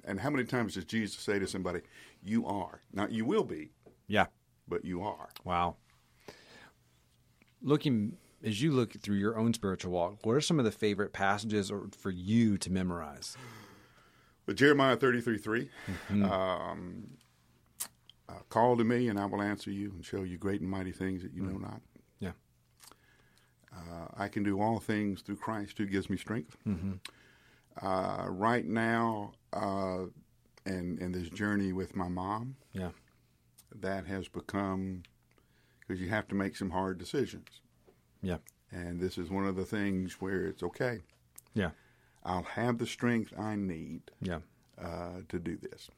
And 0.05 0.21
how 0.21 0.29
many 0.29 0.45
times 0.45 0.75
does 0.75 0.85
Jesus 0.85 1.19
say 1.19 1.39
to 1.39 1.47
somebody, 1.47 1.81
"You 2.23 2.47
are"? 2.47 2.83
Not 2.93 3.13
you 3.13 3.25
will 3.25 3.45
be, 3.45 3.71
yeah. 4.07 4.27
but 4.67 4.85
you 4.85 5.03
are. 5.03 5.31
Wow. 5.43 5.77
Looking 7.63 8.19
as 8.45 8.63
you 8.63 8.73
look 8.73 8.93
through 9.01 9.17
your 9.17 9.37
own 9.39 9.55
spiritual 9.55 9.93
walk, 9.93 10.25
what 10.25 10.35
are 10.35 10.41
some 10.41 10.59
of 10.59 10.65
the 10.65 10.71
favorite 10.71 11.13
passages 11.13 11.71
or 11.71 11.89
for 11.99 12.11
you 12.11 12.59
to 12.59 12.71
memorize? 12.71 13.37
But 14.47 14.57
Jeremiah 14.57 14.97
33 14.97 15.39
3, 15.39 15.71
um, 16.25 17.09
uh, 18.29 18.35
call 18.49 18.77
to 18.77 18.85
me 18.85 19.09
and 19.09 19.19
I 19.19 19.25
will 19.27 19.43
answer 19.43 19.71
you 19.71 19.91
and 19.91 20.05
show 20.05 20.23
you 20.23 20.39
great 20.39 20.61
and 20.61 20.71
mighty 20.71 20.93
things 20.93 21.23
that 21.23 21.33
you 21.33 21.43
know 21.43 21.59
not. 21.59 21.81
Uh, 23.79 24.07
I 24.17 24.29
can 24.29 24.43
do 24.43 24.61
all 24.61 24.81
things 24.81 25.23
through 25.23 25.37
Christ 25.37 25.79
who 25.79 25.87
gives 25.87 26.11
me 26.11 26.17
strength. 26.17 26.57
Uh, 27.81 28.25
right 28.29 28.67
now, 28.67 29.33
uh, 29.53 30.07
and, 30.67 30.99
and 30.99 31.15
this 31.15 31.29
journey 31.29 31.73
with 31.73 31.95
my 31.95 32.09
mom, 32.09 32.57
Yeah. 32.73 32.91
that 33.75 34.07
has 34.07 34.27
become 34.27 35.05
because 35.81 36.01
you 36.01 36.09
have 36.09 36.27
to 36.29 36.35
make 36.35 36.57
some 36.57 36.71
hard 36.71 36.99
decisions. 36.99 37.61
Yeah. 38.21 38.39
And 38.73 39.01
this 39.01 39.17
is 39.17 39.31
one 39.31 39.47
of 39.47 39.55
the 39.57 39.65
things 39.65 40.15
where 40.21 40.45
it's 40.47 40.63
okay. 40.63 41.01
Yeah. 41.55 41.71
I'll 42.25 42.43
have 42.43 42.79
the 42.79 42.87
strength 42.87 43.33
I 43.39 43.55
need 43.55 44.03
Yeah. 44.21 44.41
uh, 44.77 45.21
to 45.29 45.39
do 45.39 45.57
this. 45.57 45.89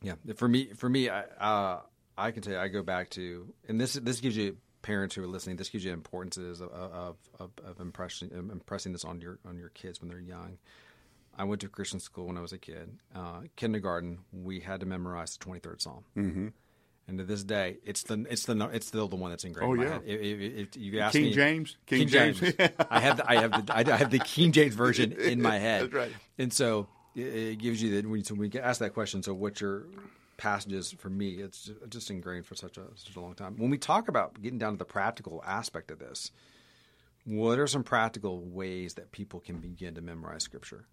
Yeah, 0.00 0.14
for 0.36 0.46
me, 0.48 0.66
for 0.74 0.88
me, 0.88 1.08
I, 1.08 1.22
uh, 1.22 1.80
I 2.16 2.30
can 2.30 2.42
tell 2.42 2.52
you, 2.52 2.58
I 2.60 2.68
go 2.68 2.82
back 2.84 3.10
to, 3.10 3.52
and 3.68 3.80
this 3.80 3.94
this 3.94 4.20
gives 4.20 4.36
you 4.36 4.56
parents 4.88 5.14
who 5.14 5.22
are 5.22 5.26
listening. 5.26 5.56
This 5.56 5.68
gives 5.68 5.84
you 5.84 5.92
importances 5.92 6.62
of 6.62 6.70
of, 6.70 7.16
of, 7.38 7.50
of 7.64 7.78
impressing 7.78 8.30
impressing 8.32 8.92
this 8.92 9.04
on 9.04 9.20
your 9.20 9.38
on 9.46 9.58
your 9.58 9.68
kids 9.68 10.00
when 10.00 10.08
they're 10.08 10.18
young. 10.18 10.58
I 11.36 11.44
went 11.44 11.60
to 11.60 11.68
Christian 11.68 12.00
school 12.00 12.26
when 12.26 12.38
I 12.38 12.40
was 12.40 12.52
a 12.52 12.58
kid. 12.58 12.98
Uh, 13.14 13.42
kindergarten, 13.54 14.20
we 14.32 14.60
had 14.60 14.80
to 14.80 14.86
memorize 14.86 15.36
the 15.36 15.44
twenty 15.44 15.60
third 15.60 15.82
Psalm. 15.82 16.04
Mm-hmm. 16.16 16.48
And 17.06 17.18
to 17.18 17.24
this 17.24 17.44
day, 17.44 17.76
it's 17.84 18.02
the 18.02 18.24
it's 18.30 18.46
the 18.46 18.68
it's 18.72 18.86
still 18.86 19.08
the 19.08 19.16
one 19.16 19.30
that's 19.30 19.44
engraved. 19.44 19.68
Oh, 19.68 19.72
in 19.74 19.78
my 19.78 19.84
yeah. 19.84 19.92
head. 19.92 20.02
If, 20.06 20.20
if, 20.20 20.76
if 20.76 20.76
you 20.76 21.00
ask 21.00 21.12
King 21.12 21.24
me, 21.24 21.32
James? 21.34 21.76
King, 21.86 21.98
King 22.00 22.08
James, 22.08 22.40
James. 22.40 22.54
I 22.90 23.00
have 23.00 23.16
the, 23.18 23.30
I 23.30 23.34
have 23.36 23.66
the 23.66 23.76
I 23.76 23.96
have 23.96 24.10
the 24.10 24.18
King 24.18 24.52
James 24.52 24.74
version 24.74 25.12
in 25.12 25.42
my 25.42 25.58
head. 25.68 25.82
That's 25.82 25.92
right. 25.92 26.12
And 26.38 26.52
so 26.52 26.88
it, 27.14 27.20
it 27.20 27.58
gives 27.58 27.82
you 27.82 27.96
that 27.96 28.06
when 28.06 28.20
you, 28.20 28.24
so 28.24 28.34
when 28.34 28.44
you 28.44 28.50
get 28.50 28.64
asked 28.64 28.80
that 28.80 28.94
question. 28.94 29.22
So 29.22 29.34
what's 29.34 29.60
your 29.60 29.84
passages 30.38 30.92
for 30.92 31.10
me? 31.10 31.32
It's 31.34 31.70
just 31.90 32.10
ingrained 32.10 32.46
for 32.46 32.54
such 32.54 32.78
a 32.78 32.84
such 32.94 33.14
a 33.16 33.20
long 33.20 33.34
time. 33.34 33.56
When 33.58 33.68
we 33.68 33.76
talk 33.76 34.08
about 34.08 34.40
getting 34.40 34.58
down 34.58 34.72
to 34.72 34.78
the 34.78 34.84
practical 34.86 35.42
aspect 35.46 35.90
of 35.90 35.98
this, 35.98 36.32
what 37.26 37.58
are 37.58 37.66
some 37.66 37.84
practical 37.84 38.40
ways 38.40 38.94
that 38.94 39.12
people 39.12 39.40
can 39.40 39.58
begin 39.58 39.94
to 39.96 40.00
memorize 40.00 40.42
Scripture? 40.44 40.86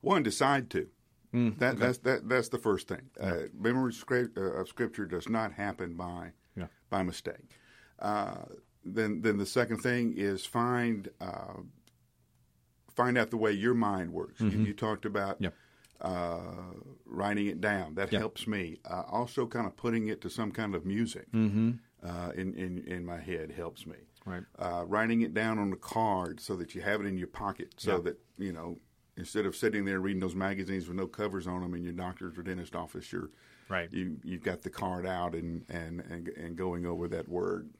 One, 0.00 0.24
decide 0.24 0.70
to. 0.70 0.88
that, 1.32 1.78
That's 1.78 1.98
that, 1.98 2.28
that's 2.28 2.48
the 2.48 2.58
first 2.58 2.88
thing. 2.88 3.10
Uh, 3.20 3.42
memory 3.58 3.92
uh, 4.10 4.40
of 4.40 4.66
Scripture 4.68 5.04
does 5.04 5.28
not 5.28 5.52
happen 5.52 5.94
by 5.94 6.32
Yeah. 6.56 6.66
by 6.90 7.02
mistake. 7.02 7.50
Uh, 7.98 8.44
then 8.84 9.20
then 9.22 9.36
the 9.36 9.46
second 9.46 9.78
thing 9.78 10.14
is 10.16 10.46
find 10.46 11.10
uh, 11.20 11.60
find 12.94 13.18
out 13.18 13.30
the 13.30 13.36
way 13.36 13.52
your 13.52 13.74
mind 13.74 14.12
works. 14.12 14.40
You, 14.40 14.48
you 14.48 14.72
talked 14.72 15.04
about 15.04 15.36
Yep. 15.40 15.54
Uh, 16.00 16.40
writing 17.04 17.46
it 17.46 17.60
down. 17.60 17.94
That 17.94 18.12
Yeah. 18.12 18.18
helps 18.20 18.46
me. 18.46 18.78
Uh, 18.84 19.02
also, 19.10 19.46
kind 19.46 19.66
of 19.66 19.76
putting 19.76 20.08
it 20.08 20.20
to 20.22 20.30
some 20.30 20.52
kind 20.52 20.74
of 20.74 20.84
music 20.86 21.26
uh, 21.32 22.32
in, 22.36 22.54
in 22.54 22.84
in 22.86 23.04
my 23.04 23.18
head 23.20 23.50
helps 23.52 23.86
me. 23.86 23.96
Right. 24.24 24.42
Uh, 24.58 24.84
writing 24.86 25.22
it 25.22 25.32
down 25.34 25.58
on 25.58 25.72
a 25.72 25.76
card 25.76 26.40
so 26.40 26.54
that 26.56 26.74
you 26.74 26.82
have 26.82 27.00
it 27.00 27.06
in 27.06 27.16
your 27.16 27.28
pocket, 27.28 27.74
so 27.78 27.96
Yeah. 27.96 28.02
that 28.02 28.20
you 28.38 28.52
know 28.52 28.78
instead 29.16 29.46
of 29.46 29.56
sitting 29.56 29.84
there 29.84 29.98
reading 30.00 30.20
those 30.20 30.36
magazines 30.36 30.86
with 30.86 30.96
no 30.96 31.06
covers 31.08 31.46
on 31.48 31.60
them 31.62 31.74
in 31.74 31.82
your 31.82 31.92
doctor's 31.94 32.38
or 32.38 32.42
dentist 32.42 32.76
office, 32.76 33.10
you're 33.12 33.30
Right. 33.68 33.92
you 33.92 34.18
you've 34.22 34.42
got 34.44 34.62
the 34.62 34.70
card 34.70 35.06
out 35.06 35.34
and 35.34 35.64
and 35.68 36.00
and, 36.02 36.28
and 36.28 36.56
going 36.56 36.86
over 36.86 37.08
that 37.08 37.28
word. 37.28 37.70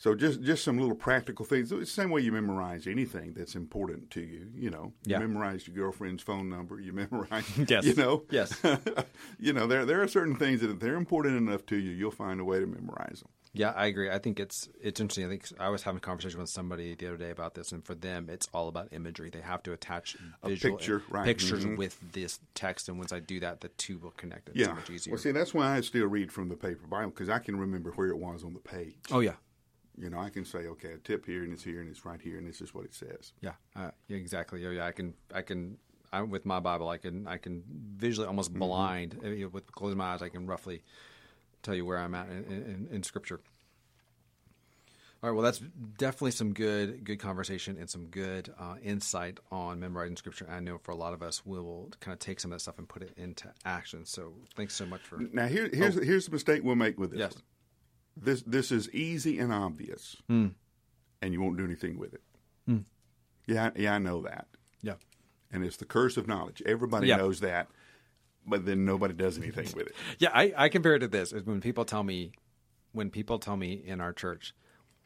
So 0.00 0.14
just 0.14 0.40
just 0.40 0.64
some 0.64 0.78
little 0.78 0.94
practical 0.96 1.44
things. 1.44 1.70
It's 1.70 1.80
the 1.80 1.86
same 2.02 2.10
way 2.10 2.22
you 2.22 2.32
memorize 2.32 2.86
anything 2.86 3.34
that's 3.36 3.54
important 3.54 4.10
to 4.12 4.22
you. 4.22 4.46
You 4.54 4.70
know, 4.70 4.94
you 5.04 5.12
Yeah. 5.12 5.18
memorize 5.18 5.66
your 5.68 5.76
girlfriend's 5.76 6.22
phone 6.22 6.48
number. 6.48 6.80
You 6.80 6.94
memorize, 6.94 7.44
Yes. 7.68 7.84
you 7.84 7.94
know, 7.94 8.24
Yes. 8.30 8.58
you 9.38 9.52
know, 9.52 9.66
there 9.66 9.84
there 9.84 10.00
are 10.02 10.08
certain 10.08 10.36
things 10.36 10.62
that 10.62 10.70
if 10.70 10.78
they're 10.80 10.96
important 10.96 11.36
enough 11.36 11.66
to 11.66 11.76
you, 11.76 11.90
you'll 11.90 12.10
find 12.10 12.40
a 12.40 12.44
way 12.44 12.58
to 12.60 12.66
memorize 12.66 13.20
them. 13.20 13.28
Yeah, 13.52 13.70
I 13.76 13.86
agree. 13.86 14.08
I 14.08 14.18
think 14.18 14.40
it's 14.40 14.70
it's 14.80 15.00
interesting. 15.02 15.26
I 15.26 15.28
think 15.28 15.44
I 15.60 15.68
was 15.68 15.82
having 15.82 15.98
a 15.98 16.00
conversation 16.00 16.40
with 16.40 16.48
somebody 16.48 16.94
the 16.94 17.06
other 17.08 17.16
day 17.18 17.30
about 17.30 17.54
this, 17.54 17.70
and 17.72 17.84
for 17.84 17.94
them, 17.94 18.30
it's 18.30 18.48
all 18.54 18.68
about 18.68 18.88
imagery. 18.92 19.28
They 19.28 19.40
have 19.42 19.62
to 19.64 19.72
attach 19.74 20.16
visual 20.44 20.76
picture, 20.78 21.02
right. 21.10 21.26
pictures 21.26 21.64
Mhm. 21.66 21.76
with 21.76 21.98
this 22.12 22.38
text, 22.54 22.88
and 22.88 22.96
once 22.96 23.12
I 23.12 23.18
do 23.20 23.38
that, 23.40 23.60
the 23.60 23.68
two 23.70 23.98
will 23.98 24.12
connect. 24.12 24.48
It's 24.48 24.56
Yeah. 24.58 24.66
so 24.68 24.74
much 24.76 24.88
easier. 24.88 25.12
Well, 25.12 25.20
see, 25.20 25.32
that's 25.32 25.52
why 25.52 25.76
I 25.76 25.80
still 25.82 26.06
read 26.06 26.30
from 26.32 26.48
the 26.48 26.56
paper 26.56 26.86
Bible 26.86 27.10
because 27.10 27.28
I 27.28 27.38
can 27.40 27.56
remember 27.58 27.90
where 27.90 28.08
it 28.08 28.16
was 28.18 28.44
on 28.44 28.54
the 28.54 28.60
page. 28.60 28.94
oh 29.10 29.20
yeah, 29.20 29.34
You 30.00 30.08
know, 30.10 30.18
I 30.18 30.30
can 30.30 30.44
say, 30.44 30.60
okay, 30.60 30.92
a 30.92 30.98
tip 30.98 31.26
here 31.26 31.42
and 31.44 31.52
it's 31.52 31.62
here 31.62 31.80
and 31.80 31.90
it's 31.90 32.04
right 32.06 32.20
here 32.20 32.38
and 32.38 32.48
this 32.48 32.60
is 32.60 32.72
what 32.74 32.84
it 32.86 32.94
says. 32.94 33.32
yeah, 33.42 33.52
uh, 33.76 33.90
yeah, 34.08 34.16
exactly. 34.16 34.62
Yeah, 34.62 34.70
yeah, 34.70 34.86
I 34.86 34.92
can, 34.92 35.14
I 35.34 35.42
can. 35.42 35.76
I, 36.12 36.22
with 36.22 36.44
my 36.44 36.58
Bible, 36.58 36.88
I 36.88 36.96
can, 36.96 37.28
I 37.28 37.36
can 37.36 37.62
visually, 37.96 38.26
almost 38.26 38.50
Mm-hmm. 38.50 38.58
blind, 38.58 39.20
you 39.22 39.44
know, 39.44 39.48
with 39.48 39.70
closing 39.70 39.98
my 39.98 40.06
eyes, 40.14 40.22
I 40.22 40.28
can 40.28 40.46
roughly 40.46 40.82
tell 41.62 41.74
you 41.74 41.84
where 41.84 41.98
I'm 41.98 42.14
at 42.16 42.28
in, 42.28 42.44
in, 42.48 42.88
in 42.90 43.02
Scripture. 43.04 43.40
All 45.22 45.28
right. 45.28 45.36
Well, 45.36 45.44
that's 45.44 45.58
definitely 45.98 46.30
some 46.30 46.54
good, 46.54 47.04
good 47.04 47.18
conversation 47.18 47.76
and 47.78 47.90
some 47.90 48.06
good 48.06 48.52
uh, 48.58 48.76
insight 48.82 49.38
on 49.52 49.78
memorizing 49.78 50.16
scripture. 50.16 50.46
I 50.50 50.60
know 50.60 50.78
for 50.78 50.92
a 50.92 50.96
lot 50.96 51.12
of 51.12 51.22
us, 51.22 51.44
we 51.44 51.58
will 51.58 51.90
kind 52.00 52.14
of 52.14 52.18
take 52.20 52.40
some 52.40 52.50
of 52.52 52.56
that 52.56 52.62
stuff 52.62 52.78
and 52.78 52.88
put 52.88 53.02
it 53.02 53.12
into 53.18 53.52
action. 53.66 54.06
So, 54.06 54.32
thanks 54.56 54.74
so 54.74 54.86
much 54.86 55.02
for. 55.02 55.18
Now, 55.18 55.46
here, 55.46 55.68
here's 55.74 55.94
here's 56.02 56.24
the 56.24 56.32
mistake 56.32 56.64
we'll 56.64 56.74
make 56.74 56.98
with 56.98 57.10
this. 57.10 57.18
Yes. 57.20 57.34
one. 57.34 57.42
This 58.22 58.42
this 58.42 58.70
is 58.70 58.90
easy 58.90 59.38
and 59.38 59.52
obvious, 59.52 60.16
hmm. 60.28 60.48
and 61.22 61.32
you 61.32 61.40
won't 61.40 61.56
do 61.56 61.64
anything 61.64 61.98
with 61.98 62.12
it. 62.14 62.22
Hmm. 62.66 62.78
Yeah, 63.46 63.70
I- 63.74 63.78
yeah, 63.78 63.94
I 63.94 63.98
know 63.98 64.20
that, 64.22 64.46
Yeah. 64.82 64.94
and 65.50 65.64
it's 65.64 65.78
the 65.78 65.86
curse 65.86 66.16
of 66.18 66.28
knowledge. 66.28 66.62
Everybody 66.66 67.06
Yeah. 67.08 67.16
knows 67.16 67.40
that, 67.40 67.68
but 68.46 68.66
then 68.66 68.84
nobody 68.84 69.14
does 69.14 69.38
anything 69.38 69.68
with 69.74 69.86
it. 69.88 69.94
Yeah. 70.18 70.30
I, 70.34 70.52
I 70.56 70.68
compare 70.68 70.94
it 70.96 71.00
to 71.00 71.08
this 71.08 71.32
is 71.32 71.44
when 71.44 71.60
people 71.62 71.84
tell 71.86 72.02
me, 72.02 72.32
when 72.92 73.08
people 73.10 73.38
tell 73.38 73.56
me 73.56 73.72
in 73.72 74.00
our 74.02 74.12
church, 74.12 74.52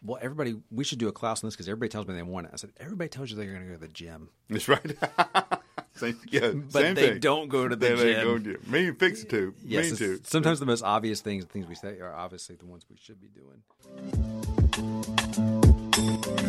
well, 0.03 0.19
everybody, 0.21 0.57
we 0.71 0.83
should 0.85 0.99
do 0.99 1.09
a 1.09 1.13
class 1.13 1.43
on 1.43 1.47
this 1.47 1.55
because 1.55 1.69
everybody 1.69 1.89
tells 1.91 2.07
me 2.09 2.15
they 2.15 2.23
want 2.23 2.47
it. 2.49 2.51
I 2.53 2.57
said, 2.57 2.73
everybody 2.79 3.09
tells 3.09 3.31
you 3.31 3.37
they're 3.37 3.47
going 3.47 3.63
to 3.63 3.69
go 3.69 3.75
to 3.75 3.81
the 3.81 3.89
gym, 3.89 4.31
That's 4.51 4.69
right. 4.69 4.85
same, 5.97 6.19
yeah, 6.31 6.51
but 6.53 6.73
same 6.73 6.95
they 6.95 7.11
thing. 7.11 7.21
don't 7.21 7.49
go 7.49 7.69
to 7.69 7.77
the 7.77 7.89
They- 7.95 8.15
gym. 8.15 8.25
go 8.25 8.39
to- 8.39 8.71
Me 8.71 8.91
fix 8.93 9.23
it 9.23 9.31
too. 9.31 9.55
Yes, 9.65 9.91
Me 9.93 9.97
too. 9.97 10.21
sometimes 10.25 10.61
the 10.61 10.67
most 10.67 10.83
obvious 10.83 11.21
things, 11.21 11.45
the 11.45 11.53
things 11.53 11.67
we 11.69 11.75
say, 11.75 12.01
are 12.01 12.15
obviously 12.15 12.57
the 12.57 12.67
ones 12.67 12.85
we 12.91 12.97
should 12.97 13.21
be 13.21 13.29
doing. 13.29 13.63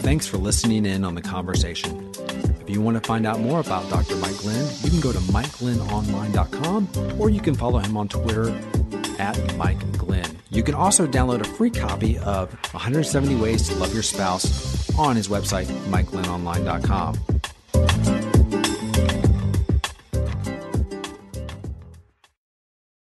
Thanks 0.02 0.28
for 0.28 0.38
listening 0.38 0.86
in 0.86 1.04
on 1.04 1.16
the 1.16 1.22
conversation. 1.22 2.12
If 2.62 2.70
you 2.70 2.82
want 2.82 3.02
to 3.02 3.08
find 3.08 3.26
out 3.28 3.40
more 3.40 3.60
about 3.60 3.90
Dr. 3.90 4.16
Mike 4.18 4.38
Glenn, 4.38 4.68
you 4.82 4.90
can 4.90 5.00
go 5.00 5.12
to 5.12 5.20
MikeGlennOnline.com 5.20 7.20
or 7.20 7.30
you 7.30 7.40
can 7.42 7.56
follow 7.56 7.80
him 7.80 7.98
on 7.98 8.08
Twitter 8.08 8.50
at 9.20 9.56
Mike 9.58 9.80
Glenn. 9.98 10.38
You 10.50 10.64
can 10.64 10.76
also 10.76 11.06
download 11.08 11.42
a 11.42 11.44
free 11.44 11.70
copy 11.70 12.18
of 12.20 12.52
170 12.74 13.36
Ways 13.36 13.68
to 13.70 13.76
Love 13.76 13.94
Your 13.94 14.04
Spouse 14.04 14.90
on 14.98 15.16
his 15.16 15.28
website, 15.28 15.66
MikeGlennOnline.com. 15.90 17.16